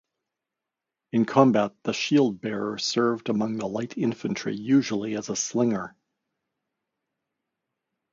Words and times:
In 1.11 1.25
combat, 1.25 1.73
the 1.83 1.93
shield 1.93 2.41
bearer 2.41 2.79
served 2.79 3.29
among 3.29 3.57
the 3.57 3.67
light 3.67 3.99
infantry, 3.99 4.55
usually 4.55 5.15
as 5.15 5.29
a 5.29 5.35
slinger. 5.35 5.95